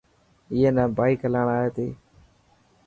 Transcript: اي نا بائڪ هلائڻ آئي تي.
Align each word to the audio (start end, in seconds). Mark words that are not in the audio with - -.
اي 0.51 0.59
نا 0.75 0.83
بائڪ 0.97 1.19
هلائڻ 1.25 1.47
آئي 1.57 1.69
تي. 1.75 1.87